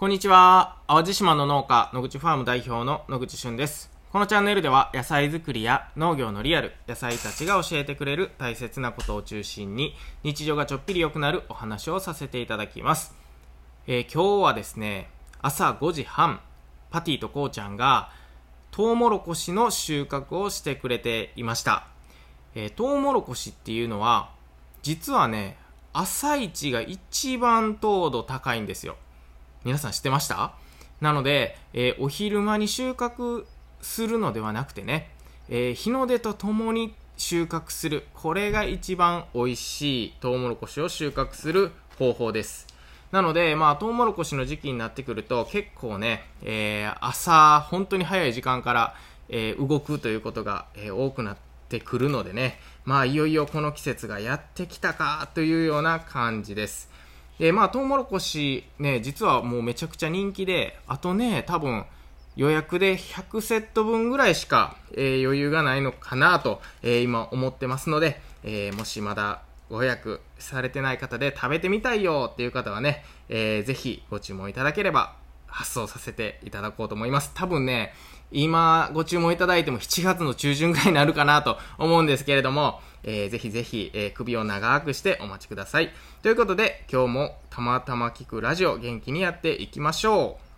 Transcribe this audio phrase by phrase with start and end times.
[0.00, 0.78] こんにちは。
[0.88, 3.90] 淡路島の農家、野口ファーム代表の野口俊です。
[4.10, 13.14] このチャンネルでは野菜作りや農業のリアル、野菜たちが教えてくれる大切なことを中心に日常がちょっぴり良くなるお話をさせていただきます。
[13.86, 15.10] えー今日はですね、
[15.42, 16.40] 朝5時半、
[16.90, 18.10] パティとこうちゃんが
[18.70, 21.88] トウモロコシの収穫をしてくれていました。
[22.54, 24.30] えートウモロコシっていうのは
[24.80, 25.58] 実はね、
[25.92, 28.96] 朝一が一番糖度高いんですよ。
[29.62, 30.54] 皆さん知ってました？
[31.02, 33.44] なので、えーお昼間に収穫
[33.82, 35.10] するのではなくてね、
[35.50, 38.06] えー日の出とともに収穫する。
[38.14, 42.66] これが一番美味しいトウモロコシを収穫する方法です。
[43.12, 48.94] なので、まあ、トウモロコシの時期になってくると、結構ね、えー朝、本当に早い時間から、
[49.28, 51.36] えー動くということが、えー多くなっ
[51.68, 56.89] てくるのでね、まあ、いよいよこの季節がやってきたかというような感じです。
[57.40, 61.86] で、まあ、トウモロコシね、実はもうめちゃくちゃ人気で、あとね、多分、
[62.36, 75.14] 予約で100セット分ぐらいしか、えー余裕がないのかなと、えー今思ってますので、えーもしまだご予約されてない方で食べてみたいよっていう方はね、えーぜひご注文いただければ
[75.50, 77.32] 発送させていただこうと思います。
[77.34, 77.92] 多分ね、
[78.32, 85.90] 今ご注文いただいても7月の中旬ぐらいになるかなと思うんですけれども、えーぜひぜひ、えー首を長くしてお待ちください。
[86.22, 90.50] ということで、今日もたまたま聞くラジオ元気にやっていきましょう。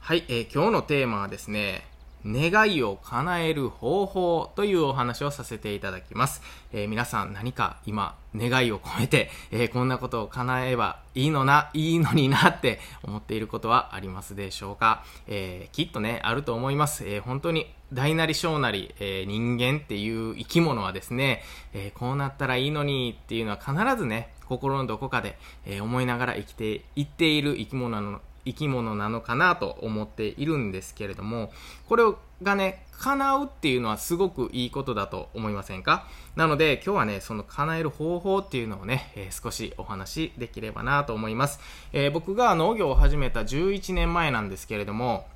[0.00, 1.86] はい、えー今日のテーマはですね、
[2.26, 6.42] 願いを叶える方法というお話をさせていただきます。
[6.72, 17.04] えー皆さん何か今願いを込めて、えーこんなことを叶えばいいのな、いいのになって思っていることはありますでしょうか、えーきっとね、あると思います。
[17.06, 31.52] え本当に大なり小なり、えー人間っていう生き物はですね、えこうなったらいいのにっていうのは必ずね、心のどこかで、え思いながら生きていっている生き物なの生き物なのかなと思っているんですけれども、
[31.88, 32.04] これ
[32.42, 36.06] がね、叶うっていうのはすごくいいことだと思いませんか？
[36.36, 41.60] なので今日はね、その叶える方法っていうのをね、えー少しお話しできればなと思います。
[41.92, 45.26] えー僕が農業を始めた11年前なんですけれども、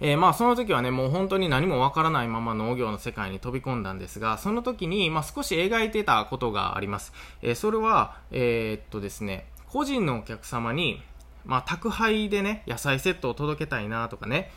[0.00, 7.12] えーまあその時はね、もう本当に何もわからないまま農業の世界に飛び込んだんですが、その時に、まあ少し描いてたことがあります。
[7.42, 11.02] えそれは、えっとですね、個人のお客様に、
[11.46, 14.50] まあ宅配でね、野菜セットを届けたいなとかね、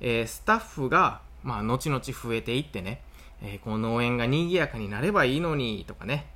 [0.00, 3.02] えースタッフが、まあ後々増えていってね、
[3.42, 6.26] えーこの農園が賑やかになればいいのにとかね、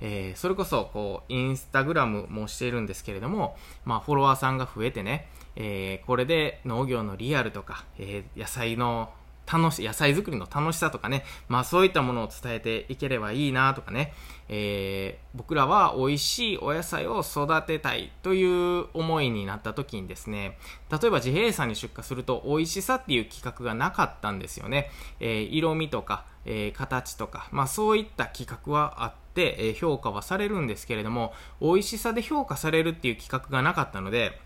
[0.00, 9.12] えーそれこそこうインスタグラムもしているんですけれども、まあ、フォロワーさんが増えてね、えーこれで農業のリアルとか、えー野菜の
[9.50, 14.12] 楽し野菜作りの楽しさとかね、まあ、そういったものを伝えていければいいなとかね、
[14.48, 20.58] えー僕らは美味しいお野菜を育てたいという思いになった時にですね
[20.90, 24.90] 例えば自閉さんに出荷すると美味しさっていう企画がなかったんですよね、
[25.20, 34.40] えー色味とか、えー形とか、まあ、そういった企画はあって、え評価はされるんですけれども美味しさで評価されるっていう企画がなかったので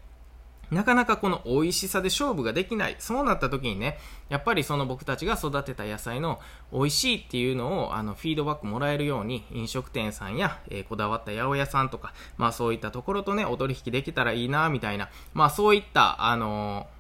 [0.71, 2.97] なかなかこの美味しさで勝負ができない。
[2.99, 3.99] そうなった時にね、
[4.29, 6.41] やっぱりその僕たちが育てた野菜の
[6.73, 16.95] 美味しいっていうのをあのフィードバックもらえるように飲食店さんや、えーこだわった八百屋さんとか、まあそういったところとね、お取引できたらいいな、みたいな、まあそういった、あのー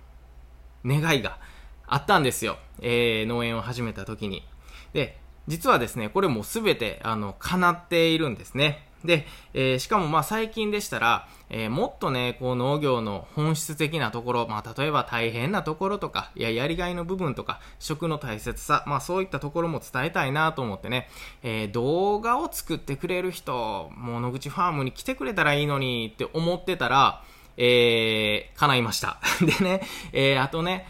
[1.00, 1.38] 願いが
[1.86, 2.58] あったんですよ。
[2.80, 4.46] えー農園を始めた時に。
[4.92, 8.88] で、実はですね、これもすべて、あの、叶っているんですね。
[9.04, 21.08] で、えーしかもまあ最近でしたら、えーもっとね、こう農業の本質的なところ、まあ例えば大変なところとか、いや、やりがいの部分とか、食の大切さ、まあそういったところも伝えたいなと思ってね、
[21.42, 27.22] えー動画を作ってくれる人、もう野口ファームに来てくれたらいいのにって思ってたら、
[27.56, 29.20] えー、叶いました。
[29.44, 29.82] でね、
[30.12, 30.88] えーあとね、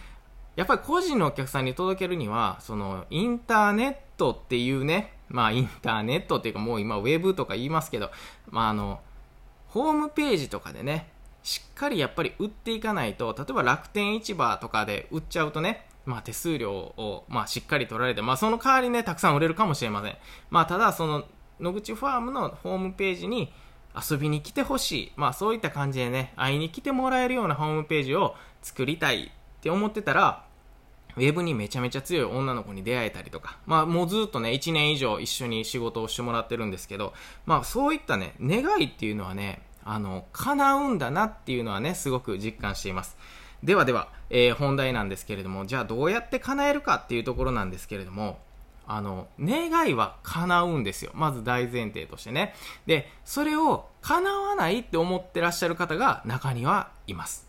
[0.56, 8.12] やっぱり個人のお客さんに届けるには、その、インターネットっていうね、まあ、インターネットっていうかもう今、ウェブとか言いますけど、
[8.50, 9.00] まあ、あの、
[9.66, 11.08] ホームページとかでね、
[11.42, 20.16] しっかりやっぱり売っていかないと、例えば楽天市場とかで売っちゃうとね、まあ手数料を、まあしっかり取られて、まあその代わりね、たくさん売れるかもしれません。
[20.50, 21.24] まあただ、その、
[21.58, 23.52] 野口ファームのホームページに
[24.00, 25.12] 遊びに来てほしい。
[25.16, 30.44] まあそういった感じでね、会いに来てもらえるようなホームページを作りたいって思ってたら、
[31.16, 37.12] ウェブにめちゃめちゃ強い女の子に出会えたりとか、まあもうずっとね、1年以上一緒に仕事をしてもらってるんですけど、
[37.46, 43.16] まあそういったね、願いっていうのはね、あの、叶うんだなっていうのはね、すごく実感しています。
[43.62, 48.38] ではでは、えー本題なんですけれども、じゃあどうやって叶えるかっていうところなんですけれども、
[48.86, 51.10] あの、願いは叶うんですよ。
[51.14, 52.54] まず大前提としてね。
[52.86, 57.43] で、それを叶わないって思ってらっしゃる方が中にはいます。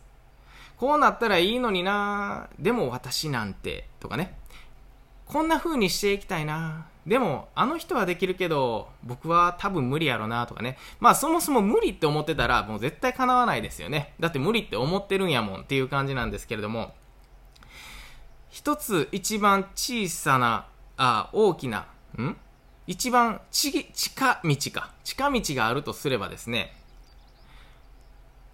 [0.78, 4.38] こうなったらいいのになでも私なんて、とかね。
[5.26, 10.78] こんな風にしていきたいなでも、あの人はできるけど、僕は多分無理やろなとかね。
[11.00, 14.14] まあそもそも無理って思ってたら、もう絶対叶わないですよね。
[14.20, 16.94] だって無理って思ってるんやもんっていう感じなんですけれども、
[18.50, 20.68] 一つ一番小さな
[20.98, 21.88] あ大きな、
[22.18, 22.36] ん？
[22.88, 24.92] 一番ち近道か。
[25.04, 26.74] 近道があるとすればですね、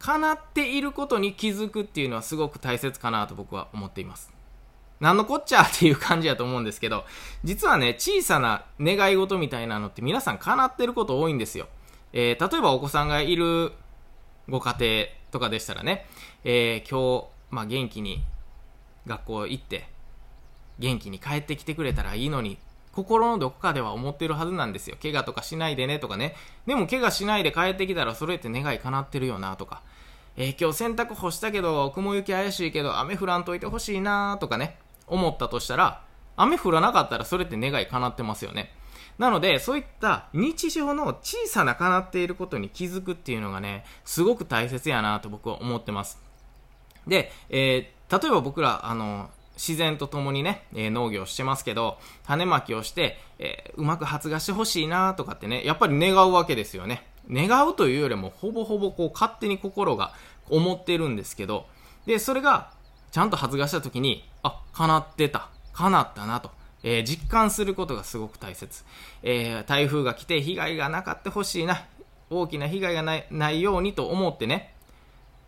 [0.02, 4.32] 叶っていることに気づくっていうのはすごく大切かなと僕は思っています。
[5.00, 7.06] なんのこっちゃっていう感じやと思うんですけど、
[7.44, 11.68] 実はね、小さな願い事みたいなのって皆さん叶ってること多いんですよ。
[12.14, 13.74] えー、例えばお子さんがいる
[14.50, 16.06] ご家庭とかでしたらね、
[16.44, 18.24] えー、今日、まあ、元気に
[19.06, 19.86] 学校行って、
[20.80, 22.58] 元気に帰ってきてくれたらいいのに、
[22.94, 24.98] 心のどこかでは思ってるはずなんですよ。
[25.02, 26.36] 怪我とかしないでねとかね。
[26.66, 29.82] でも怪我しないで帰ってきたらそれって願い叶ってるよなとか。
[30.38, 34.78] えー、今日洗濯干したけど、雲行き怪しいけど、雨降らんといてほしいなとかね。
[35.08, 36.04] 思ったとしたら、
[36.38, 38.74] 雨降らなかったらそれって願い叶ってますよね。
[39.18, 46.20] なので、そういった日常の小さな叶っていることに気づくっていうのがね、すごく大切やなと僕は思ってます。
[47.08, 49.30] で、えー、例えば僕ら、あの、
[49.62, 57.06] 自然と共にね、えー、農業してますけど、種まきをして、えー、うまく発芽してほしいなとかってね、やっぱり願うわけですよね。
[57.30, 60.14] 願うというよりも、ほぼほぼこう、勝手に心が
[60.50, 61.68] 思ってるんですけど、
[62.08, 62.72] で、それが、
[63.12, 65.50] ちゃんと発芽した時に、あ、叶ってた。
[65.74, 66.50] 叶ったなと。
[66.84, 68.84] えー、実感することがすごく大切。
[69.22, 71.86] えー、台風が来て被害がなかってほしいな。
[72.32, 74.74] 大きな被害がないないようにと思ってね、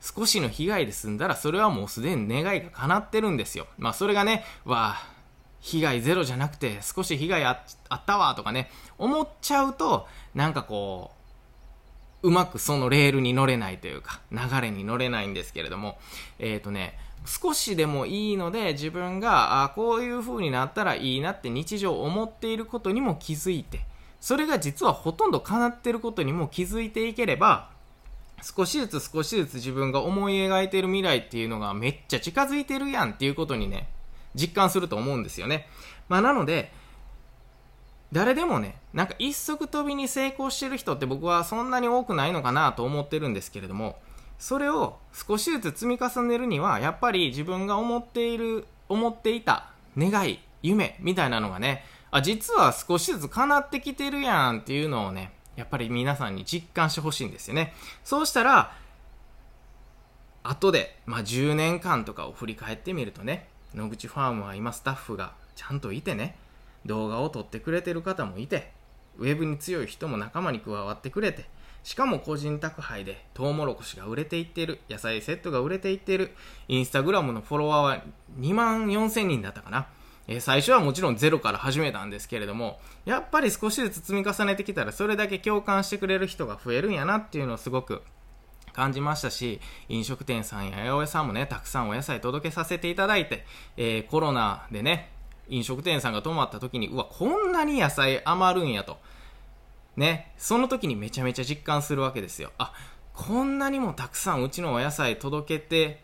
[0.04, 3.68] 少しの被害で済んだら、それはもうすでに願いが叶ってるんですよ。
[3.78, 5.08] まあ、それがね、わあ、
[5.62, 7.64] 被害ゼロじゃなくて、少し被害あ
[7.96, 11.12] ったわ、とかね、思っちゃうと、なんかこ
[12.22, 15.98] う、うまくそのレールに乗れないというか、流れに乗れないんですけれども、
[16.38, 23.86] えっ、ー、とね、少しでもいいので自分があこういう風になったらいいなって日常思っていることにも気づいて
[24.20, 27.70] それが実はほとんど叶ってることにも気づいていければ
[28.44, 33.88] 少しずつ少しずつ自分が思い描いてる未来っていうのがめっちゃ近づいてるやんっていうことにね、
[34.36, 35.68] 実感すると思うんですよね。
[36.10, 36.74] まあなので、
[38.12, 43.98] 誰でもね、なんか一足飛びに成功してる人って僕はそんなに多くないのかなと思ってるんですけれども、
[44.38, 57.74] それを少しずつ積み重ねるには、やっぱり自分が思っている、思っていた願い、夢みたいなのがね、あ、実は少しずつ叶ってきてるやんっていうのをね、やっぱり皆さんに実感してほしいんですよね。
[58.04, 58.76] そうしたら、
[60.44, 66.36] 後で、まあ、10年間とかを振り返ってみるとね、野口ファームは今スタッフがちゃんといてね、
[66.86, 68.72] 動画を撮ってくれてる方もいて、
[69.18, 71.46] ウェブに強い人も仲間に加わってくれて、
[71.84, 76.32] しかも個人宅配でトウモロコシが売れていってる、野菜セットが売れていってる、
[76.68, 78.04] インスタグラムのフォロワーは
[78.40, 79.88] 2万4千人だったかな。
[80.28, 88.02] え、最初はもちろんゼロから始めたんですけれども、やっぱり少しずつ積み重ねてきたらそれだけ共感してくれる人が増えるんやなっていうのをすごく
[88.74, 89.60] 感じましたし、
[89.90, 93.46] 飲食店さんや八百屋さんもね、たくさんお野菜届けさせていただいて、
[93.78, 95.12] えー、コロナでね、
[95.50, 98.98] 飲食店さんが止まった時に、うわ、こんなに野菜余るんやと。
[99.96, 102.52] ね、その時にめちゃめちゃ実感するわけですよ。
[102.58, 102.74] あ、
[103.14, 106.04] こんなにもたくさんうちのお野菜届けて、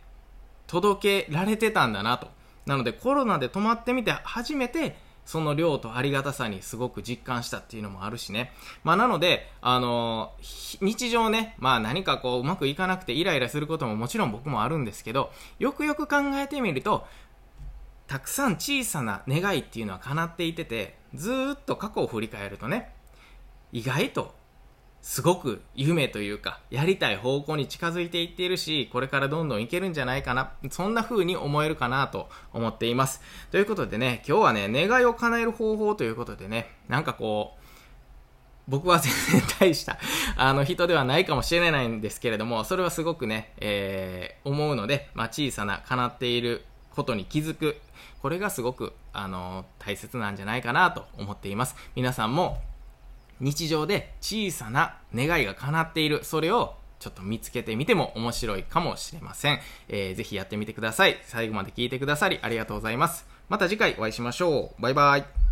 [0.66, 2.28] 届けられてたんだなと。
[2.70, 8.52] なのでコロナで止まってみて初めてその量とありがたさにすごく実感したっていうのもあるしね。
[8.84, 17.08] まあなので、あのー、日常ね、まあ何かこううまくいかなくてイライラすることももちろん僕もあるんですけど、よくよく考えてみると、
[18.06, 22.92] たくさん小さな願いっていうのは叶っていてて、ずっと過去を振り返るとね、
[23.72, 24.32] 意外と
[25.02, 33.22] すごく夢というか、やりたい方向に近づいていっているし、これからどんどんいけるんじゃないかな、そんな風に思えるかなと思っています。
[33.50, 37.60] ということでね、今日はね、願いを叶える方法ということでね、なんかこう、
[38.68, 39.98] 僕は全然大した、
[40.36, 46.64] あの、人ではないかもしれないんですけれども、それはすごくね、えー、思うので、まあ、小さな叶っている
[46.94, 47.80] ことに気づく。
[48.22, 51.74] これがすごく、あの、大切なんじゃないかなと思っています。
[51.96, 52.62] 皆さんも、
[53.40, 56.24] 日常で小さな願いが叶っている。
[56.24, 59.60] それをちょっと見つけてみても面白いかもしれません。
[59.88, 61.18] えー、ぜひやってみてください。
[61.24, 63.26] 最後まで聞いてくださりありがとうございます。
[63.48, 64.82] また次回お会いしましょう。
[64.82, 65.49] バイバイ。